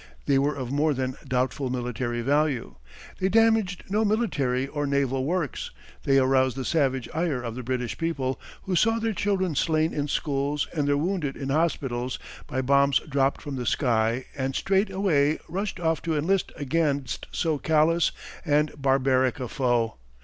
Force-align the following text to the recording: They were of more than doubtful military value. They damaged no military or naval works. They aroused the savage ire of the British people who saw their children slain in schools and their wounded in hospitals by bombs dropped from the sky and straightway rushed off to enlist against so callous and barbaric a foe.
They 0.25 0.39
were 0.39 0.55
of 0.55 0.71
more 0.71 0.95
than 0.95 1.15
doubtful 1.27 1.69
military 1.69 2.21
value. 2.23 2.73
They 3.19 3.29
damaged 3.29 3.83
no 3.87 4.03
military 4.03 4.65
or 4.65 4.87
naval 4.87 5.25
works. 5.25 5.69
They 6.05 6.17
aroused 6.17 6.57
the 6.57 6.65
savage 6.65 7.07
ire 7.13 7.39
of 7.43 7.53
the 7.53 7.61
British 7.61 7.95
people 7.99 8.41
who 8.63 8.75
saw 8.75 8.97
their 8.97 9.13
children 9.13 9.53
slain 9.53 9.93
in 9.93 10.07
schools 10.07 10.67
and 10.73 10.87
their 10.87 10.97
wounded 10.97 11.37
in 11.37 11.49
hospitals 11.49 12.17
by 12.47 12.63
bombs 12.63 12.97
dropped 13.07 13.43
from 13.43 13.57
the 13.57 13.65
sky 13.67 14.25
and 14.35 14.55
straightway 14.55 15.37
rushed 15.47 15.79
off 15.79 16.01
to 16.01 16.17
enlist 16.17 16.51
against 16.55 17.27
so 17.31 17.59
callous 17.59 18.11
and 18.43 18.71
barbaric 18.81 19.39
a 19.39 19.47
foe. 19.47 19.97